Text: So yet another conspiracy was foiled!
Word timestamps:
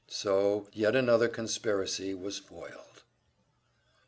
So 0.09 0.67
yet 0.73 0.95
another 0.95 1.27
conspiracy 1.27 2.15
was 2.15 2.39
foiled! 2.39 3.03